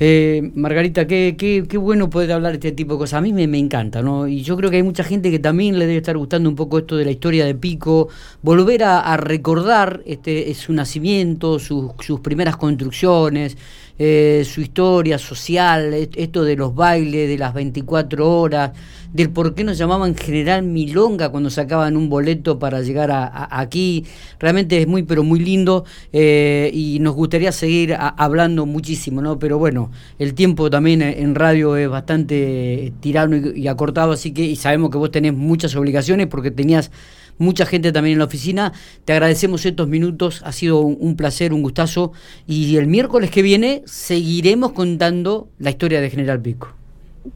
Eh, 0.00 0.50
Margarita, 0.54 1.06
qué, 1.06 1.36
qué, 1.38 1.64
qué, 1.68 1.78
bueno 1.78 2.10
poder 2.10 2.32
hablar 2.32 2.52
de 2.52 2.56
este 2.58 2.72
tipo 2.72 2.94
de 2.94 2.98
cosas. 3.00 3.18
A 3.18 3.20
mí 3.20 3.32
me, 3.32 3.58
encanta, 3.58 4.02
¿no? 4.02 4.28
Y 4.28 4.42
yo 4.42 4.56
creo 4.56 4.70
que 4.70 4.76
hay 4.76 4.82
mucha 4.82 5.04
gente 5.04 5.30
que 5.30 5.38
también 5.38 5.78
le 5.78 5.86
debe 5.86 5.98
estar 5.98 6.16
gustando 6.16 6.48
un 6.48 6.56
poco 6.56 6.78
esto 6.78 6.96
de 6.96 7.04
la 7.04 7.10
historia 7.10 7.44
de 7.44 7.54
Pico, 7.54 8.08
volver 8.42 8.84
a, 8.84 9.16
recordar 9.16 10.02
este, 10.06 10.52
su 10.54 10.72
nacimiento, 10.72 11.58
sus, 11.58 11.92
primeras 12.22 12.56
construcciones, 12.56 13.56
eh, 13.98 14.46
su 14.48 14.60
historia 14.60 15.18
social, 15.18 15.92
esto 15.92 16.44
de 16.44 16.56
los 16.56 16.74
bailes, 16.74 17.28
de 17.28 17.36
las 17.36 17.52
24 17.52 18.40
horas, 18.40 18.70
del 19.12 19.30
por 19.30 19.54
qué 19.54 19.64
nos 19.64 19.78
llamaban 19.78 20.14
General 20.14 20.62
Milonga 20.62 21.30
cuando 21.30 21.50
sacaban 21.50 21.96
un 21.96 22.08
boleto 22.08 22.58
para 22.58 22.82
llegar 22.82 23.10
a, 23.10 23.48
aquí. 23.58 24.04
Realmente 24.38 24.80
es 24.80 24.86
muy, 24.86 25.02
pero 25.02 25.24
muy 25.24 25.40
lindo 25.40 25.84
eh, 26.12 26.70
y 26.72 26.98
nos 27.00 27.14
gustaría 27.14 27.52
seguir 27.52 27.96
hablando 27.98 28.66
muchísimo, 28.66 29.22
¿no? 29.22 29.38
Bueno, 29.56 29.90
el 30.18 30.34
tiempo 30.34 30.68
también 30.68 31.00
en 31.00 31.34
radio 31.34 31.76
es 31.76 31.88
bastante 31.88 32.92
tirano 33.00 33.36
y, 33.36 33.68
acortado, 33.68 34.12
así 34.12 34.34
que 34.34 34.54
sabemos 34.56 34.90
que 34.90 34.98
vos 34.98 35.10
tenés 35.10 35.32
muchas 35.32 35.74
obligaciones 35.76 36.26
porque 36.26 36.50
tenías 36.50 36.90
mucha 37.38 37.64
gente 37.64 37.92
también 37.92 38.14
en 38.14 38.18
la 38.18 38.24
oficina. 38.26 38.72
Te 39.04 39.12
agradecemos 39.12 39.64
estos 39.64 39.88
minutos, 39.88 40.42
ha 40.44 40.52
sido 40.52 40.80
un, 40.80 41.16
placer, 41.16 41.52
un 41.52 41.62
gustazo. 41.62 42.12
Y 42.46 42.76
el 42.76 42.86
miércoles 42.86 43.30
que 43.30 43.42
viene 43.42 43.82
seguiremos 43.86 44.72
contando 44.72 45.48
la 45.58 45.70
historia 45.70 46.00
de 46.00 46.10
General 46.10 46.40
Pico. 46.42 46.74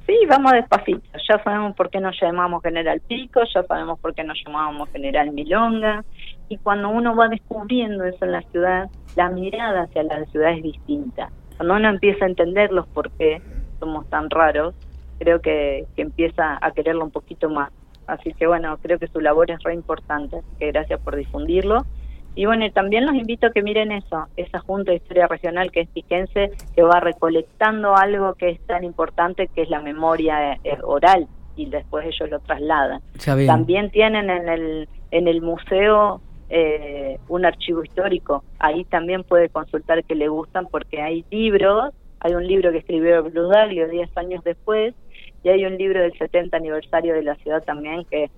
Sí, 0.06 0.16
vamos 0.28 0.52
despacito. 0.52 1.02
Ya 1.28 1.42
sabemos 1.42 1.74
por 1.76 1.90
qué 1.90 2.00
nos 2.00 2.18
llamamos 2.20 2.62
General 2.62 3.00
Pico, 3.00 3.40
ya 3.54 3.62
sabemos 3.64 3.98
por 4.00 4.14
qué 4.14 4.24
nos 4.24 4.38
llamábamos 4.44 4.88
General 4.90 5.30
Milonga. 5.32 6.04
Y 6.48 6.58
cuando 6.58 6.90
uno 6.90 7.16
va 7.16 7.28
descubriendo 7.28 8.04
eso 8.04 8.24
en 8.24 8.32
la 8.32 8.42
ciudad, 8.50 8.90
la 9.16 9.30
mirada 9.30 9.82
hacia 9.82 10.02
la 10.02 10.24
ciudad 10.26 10.52
es 10.52 10.62
distinta. 10.62 11.30
Cuando 11.62 11.76
uno 11.76 11.90
empieza 11.90 12.24
a 12.24 12.28
entender 12.28 12.72
los 12.72 12.88
por 12.88 13.12
qué 13.12 13.40
somos 13.78 14.10
tan 14.10 14.30
raros, 14.30 14.74
creo 15.20 15.40
que, 15.40 15.86
que 15.94 16.02
empieza 16.02 16.58
a 16.60 16.72
quererlo 16.72 17.04
un 17.04 17.12
poquito 17.12 17.48
más. 17.50 17.70
Así 18.08 18.34
que 18.34 18.48
bueno, 18.48 18.76
creo 18.82 18.98
que 18.98 19.06
su 19.06 19.20
labor 19.20 19.48
es 19.52 19.62
re 19.62 19.72
importante, 19.72 20.38
así 20.38 20.46
que 20.58 20.72
gracias 20.72 20.98
por 20.98 21.14
difundirlo. 21.14 21.86
Y 22.34 22.46
bueno, 22.46 22.68
también 22.72 23.06
los 23.06 23.14
invito 23.14 23.46
a 23.46 23.52
que 23.52 23.62
miren 23.62 23.92
eso, 23.92 24.26
esa 24.36 24.58
Junta 24.58 24.90
de 24.90 24.96
Historia 24.96 25.28
Regional 25.28 25.70
que 25.70 25.82
es 25.82 25.88
piquense, 25.90 26.50
que 26.74 26.82
va 26.82 26.98
recolectando 26.98 27.94
algo 27.94 28.34
que 28.34 28.50
es 28.50 28.60
tan 28.66 28.82
importante, 28.82 29.46
que 29.46 29.62
es 29.62 29.70
la 29.70 29.80
memoria 29.80 30.54
eh, 30.64 30.78
oral, 30.82 31.28
y 31.54 31.66
después 31.66 32.04
ellos 32.06 32.28
lo 32.28 32.40
trasladan. 32.40 33.02
También 33.46 33.92
tienen 33.92 34.30
en 34.30 34.48
el, 34.48 34.88
en 35.12 35.28
el 35.28 35.40
museo 35.40 36.20
eh, 36.54 37.18
un 37.28 37.46
archivo 37.46 37.82
histórico, 37.82 38.44
ahí 38.58 38.84
también 38.84 39.24
puede 39.24 39.48
consultar 39.48 40.04
que 40.04 40.14
le 40.14 40.28
gustan, 40.28 40.66
porque 40.70 41.00
hay 41.00 41.24
libros, 41.30 41.94
hay 42.20 42.34
un 42.34 42.46
libro 42.46 42.70
que 42.70 42.78
escribió 42.78 43.24
Bludaglio 43.24 43.88
10 43.88 44.14
años 44.18 44.44
después, 44.44 44.94
y 45.42 45.48
hay 45.48 45.64
un 45.64 45.78
libro 45.78 46.02
del 46.02 46.12
70 46.12 46.54
aniversario 46.54 47.14
de 47.14 47.22
la 47.22 47.36
ciudad 47.36 47.64
también 47.64 48.04
que 48.04 48.24
es 48.24 48.30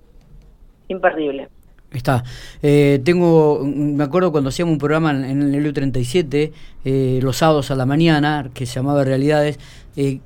imperdible. 0.87 1.49
Está. 1.91 2.23
Eh, 2.63 3.01
tengo, 3.03 3.61
me 3.65 4.03
acuerdo 4.05 4.31
cuando 4.31 4.49
hacíamos 4.49 4.71
un 4.73 4.79
programa 4.79 5.11
en, 5.11 5.53
el 5.53 5.73
EU37, 5.73 6.53
eh, 6.85 7.19
los 7.21 7.37
sábados 7.37 7.69
a 7.71 7.75
la 7.75 7.85
mañana, 7.85 8.49
que 8.53 8.65
se 8.65 8.75
llamaba 8.75 9.03
Realidades, 9.03 9.59
eh, 9.97 10.19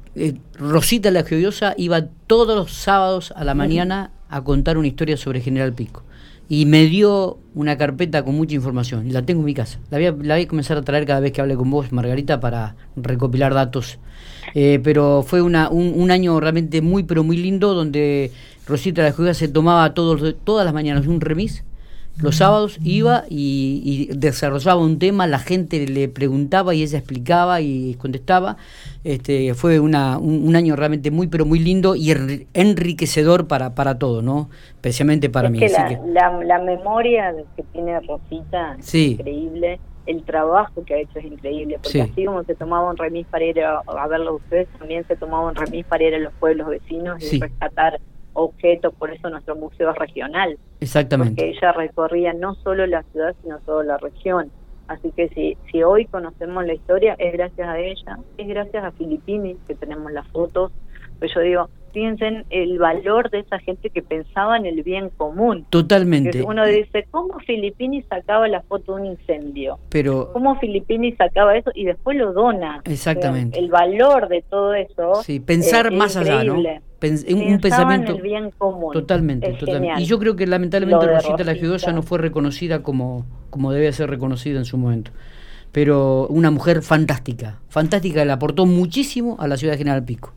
Rosita 0.60 1.10
la 1.10 1.24
Geodiosa 1.24 1.74
iba 1.76 2.06
todos 2.28 2.56
los 2.56 2.72
sábados 2.72 3.34
a 3.36 3.44
la 3.44 3.56
mañana 3.56 4.12
a 4.30 4.44
contar 4.44 4.78
una 4.78 4.88
historia 4.88 5.18
sobre 5.18 5.42
General 5.42 5.74
Pico. 5.74 6.04
Y 6.50 6.66
me 6.66 6.86
dio 6.86 7.38
una 7.54 7.78
carpeta 7.78 8.24
con 8.24 8.36
mucha 8.36 8.56
información, 8.56 9.08
y 9.08 9.12
la 9.12 9.24
tengo 9.24 9.42
en 9.42 9.46
mi 9.46 9.54
casa. 9.54 9.80
La 9.92 9.98
voy, 9.98 10.08
a, 10.08 10.12
la 10.12 10.36
voy 10.36 10.44
a 10.44 10.48
comenzar 10.48 10.78
a 10.78 10.82
traer 10.82 11.06
cada 11.06 11.20
vez 11.20 11.32
que 11.32 11.42
hable 11.42 11.56
con 11.56 11.70
vos, 11.70 11.92
Margarita, 11.92 12.40
para 12.40 12.76
recopilar 12.96 13.54
datos 13.54 14.00
eh, 14.56 14.80
pero 14.84 15.24
fue 15.26 15.42
una, 15.42 15.70
un, 15.70 16.12
año 16.12 16.40
realmente 16.40 16.82
muy, 16.82 17.04
pero 17.04 17.24
muy 17.24 17.38
lindo, 17.38 17.74
donde 17.74 18.32
Rosita 18.68 19.04
la 19.04 19.12
Juega 19.12 19.34
se 19.34 19.48
tomaba 19.48 19.94
todos, 19.94 20.36
todas 20.44 20.66
las 20.66 20.74
mañanas 20.74 21.08
un 21.08 21.22
remis. 21.22 21.64
Los 22.22 22.38
sábados 22.38 22.80
iba 22.84 23.24
y, 23.30 24.10
desarrollaba 24.14 24.82
un 24.82 25.00
tema, 25.00 25.28
la 25.28 25.40
gente 25.40 25.86
le 25.88 26.10
preguntaba 26.10 26.76
y 26.76 26.84
ella 26.84 26.98
explicaba 26.98 27.62
y 27.62 27.96
contestaba. 27.96 28.58
Este, 29.04 29.54
fue 29.54 29.80
una, 29.80 30.18
un, 30.18 30.56
año 30.56 30.76
realmente 30.76 31.12
muy, 31.12 31.28
pero 31.28 31.46
muy 31.46 31.60
lindo 31.60 31.96
y 31.96 32.12
enriquecedor 32.54 33.48
para, 33.48 33.76
para 33.76 33.98
todo, 33.98 34.22
¿no? 34.22 34.50
Especialmente 34.72 35.30
para 35.30 35.50
mí. 35.50 35.60
la, 35.60 36.40
la, 36.44 36.60
memoria 36.60 37.34
que 37.56 37.64
tiene 37.64 38.00
Rosita 38.02 38.76
es 38.80 38.96
increíble 38.96 39.80
el 40.10 40.24
trabajo 40.24 40.84
que 40.86 40.96
ha 40.96 40.98
hecho 40.98 41.20
es 41.20 41.26
increíble, 41.26 41.78
porque 41.84 42.02
así 42.02 42.26
como 42.26 42.44
se 42.44 42.56
tomaba 42.56 42.90
un 42.90 42.98
remis 42.98 43.28
para 43.28 43.46
ir 43.46 43.62
a, 43.62 44.08
verlo 44.08 44.38
ustedes, 44.38 44.68
también 44.80 45.06
se 45.08 45.16
tomaba 45.16 45.50
un 45.50 45.56
remis 45.56 45.86
para 45.86 46.04
ir 46.04 46.16
a 46.16 46.20
los 46.20 46.34
pueblos 46.34 46.68
vecinos 46.68 47.22
y 47.32 47.40
rescatar 47.40 48.00
objetos, 48.34 48.94
por 48.94 49.12
eso 49.12 49.30
nuestro 49.30 49.56
museo 49.56 49.92
es 49.92 49.98
regional. 49.98 50.58
Exactamente. 50.80 51.36
Porque 51.36 51.58
ella 51.58 51.72
recorría 51.74 52.34
no 52.34 52.56
solo 52.56 52.86
la 52.86 53.04
ciudad, 53.04 53.36
sino 53.42 53.60
toda 53.60 53.84
la 53.84 53.98
región. 53.98 54.52
Así 54.88 55.12
que 55.12 55.30
si, 55.30 55.58
si 55.72 55.84
hoy 55.84 56.06
conocemos 56.06 56.66
la 56.66 56.74
historia, 56.74 57.16
es 57.20 57.34
gracias 57.34 57.68
a 57.68 57.78
ella, 57.78 58.20
es 58.38 58.48
gracias 58.48 58.84
a 58.84 58.92
Filipini 58.92 59.56
que 59.68 59.76
tenemos 59.76 60.12
las 60.12 60.28
fotos. 60.30 60.72
Pues 61.20 61.34
yo 61.34 61.42
digo, 61.42 61.70
Piensen 61.92 62.46
el 62.50 62.78
valor 62.78 63.30
de 63.32 63.40
esa 63.40 63.60
gente 63.60 63.90
que 63.90 64.02
pensaba 64.02 64.58
en 64.58 64.66
el 64.66 64.84
bien 64.84 65.10
común. 65.10 65.66
Totalmente. 65.70 66.44
Uno 66.44 66.66
dice, 66.66 67.08
¿cómo 67.10 67.40
Filippini 67.40 68.04
sacaba 68.04 68.48
la 68.48 68.62
foto 68.62 68.96
de 68.96 69.02
un 69.02 69.08
incendio? 69.08 69.80
Pero 69.90 70.32
¿Cómo 70.34 70.60
Filippini 70.60 71.14
sacaba 71.14 71.58
eso 71.58 71.72
y 71.74 71.86
después 71.86 72.18
lo 72.18 72.34
dona? 72.34 72.82
Exactamente. 72.86 73.60
el 73.60 73.70
valor 73.70 74.28
de 74.28 74.44
todo 74.44 74.74
eso. 74.74 75.16
Sí, 75.24 75.40
pensar 75.40 75.92
más 75.92 76.16
allá, 76.16 76.44
¿no? 76.44 76.62
Pens 77.00 77.26
un 77.30 77.60
pensamiento 77.62 78.12
en 78.12 78.18
el 78.18 78.22
bien 78.22 78.52
común. 78.58 78.92
Totalmente, 78.92 79.54
totalmente. 79.54 80.02
Y 80.02 80.06
yo 80.06 80.20
creo 80.20 80.36
que 80.36 80.46
lamentablemente 80.46 81.08
Rosita, 81.08 81.44
la 81.44 81.56
Giudosa 81.56 81.94
no 81.94 82.04
fue 82.04 82.18
reconocida 82.18 82.84
como, 82.84 83.26
como 83.50 83.72
debía 83.72 83.92
ser 83.94 84.10
reconocida 84.10 84.60
en 84.60 84.66
su 84.66 84.78
momento. 84.78 85.12
Pero 85.72 86.28
una 86.28 86.52
mujer 86.52 86.82
fantástica, 86.82 87.60
fantástica, 87.70 88.26
le 88.26 88.32
aportó 88.32 88.66
muchísimo 88.66 89.38
a 89.40 89.48
la 89.48 89.56
ciudad 89.56 89.74
de 89.74 89.78
General 89.78 90.04
Pico. 90.04 90.34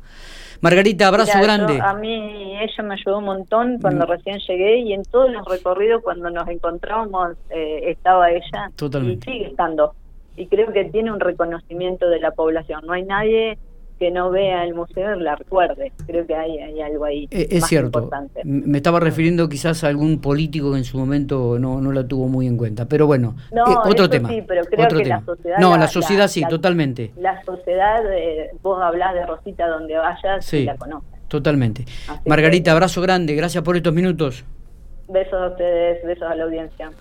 Margarita, 0.61 1.09
abrazo 1.09 1.41
grande. 1.43 1.81
a 1.81 1.95
mí 1.95 2.57
ella 2.61 2.83
me 2.85 2.95
ayudó 2.95 3.19
un 3.19 3.25
montón 3.25 3.79
cuando 3.81 4.07
mm. 4.07 4.09
recién 4.09 4.39
llegué 4.47 4.77
y 4.79 4.93
en 4.93 5.03
todos 5.03 5.29
los 5.33 5.45
recorridos 5.47 6.03
cuando 6.05 6.31
nos 6.31 6.47
encontrábamos 6.49 7.33
eh, 7.51 7.91
estaba 7.91 8.31
ella 8.31 8.71
Totalmente. 8.77 9.29
y 9.29 9.33
sigue 9.33 9.47
estando. 9.49 9.95
Y 10.37 10.47
creo 10.47 10.73
que 10.73 10.85
tiene 10.85 11.11
un 11.11 11.19
reconocimiento 11.19 12.09
de 12.09 12.21
la 12.21 12.31
población. 12.31 12.83
No 12.87 12.93
hay 12.93 13.03
nadie 13.03 13.59
que 13.99 14.11
no 14.11 14.31
vea 14.31 14.65
el 14.65 14.75
museo 14.75 15.15
la 15.17 15.37
recuerde. 15.37 15.93
Creo 16.07 16.27
que 16.27 16.35
hay, 16.35 16.59
hay 16.59 16.81
algo 16.81 17.05
ahí. 17.05 17.29
Eh, 17.31 17.49
es 17.51 17.67
cierto. 17.67 18.11
Me 18.45 18.79
estaba 18.79 19.01
refiriendo 19.01 19.49
quizás 19.49 19.85
a 19.85 19.89
algún 19.89 20.21
político 20.21 20.73
que 20.73 20.79
en 20.79 20.85
su 20.85 20.99
momento 20.99 21.59
no, 21.59 21.81
no 21.81 21.93
la 21.93 22.07
tuvo 22.07 22.29
muy 22.29 22.47
en 22.47 22.57
cuenta. 22.57 22.87
Pero 22.87 23.07
bueno, 23.07 23.37
eh, 23.53 23.59
otro 23.85 24.09
tema. 24.09 24.29
Sí, 24.29 24.43
pero 24.47 24.65
creo 24.65 24.89
que 24.89 25.05
la 25.05 25.21
sociedad. 25.25 25.59
No, 25.59 25.77
la, 25.77 25.87
sociedad 25.87 26.29
sí, 26.29 26.43
totalmente. 26.49 27.13
La 27.17 27.43
sociedad, 27.45 28.03
eh, 28.13 28.51
vos 28.63 28.83
hablás 28.83 29.15
de 29.15 29.27
Rosita 29.27 29.69
donde 29.69 29.97
vayas 29.97 30.53
y 30.53 30.65
la 30.65 30.77
conoces. 30.77 31.09
Totalmente. 31.29 31.85
Margarita, 32.27 32.73
abrazo 32.73 33.01
grande. 33.01 33.35
Gracias 33.35 33.63
por 33.63 33.77
estos 33.77 33.95
minutos. 33.95 34.45
Besos 35.09 35.35
a 35.35 35.49
ustedes, 35.49 36.05
besos 36.05 36.29
a 36.29 36.35
la 36.35 36.45
audiencia. 36.45 36.91